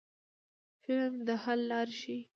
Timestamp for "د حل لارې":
1.27-1.93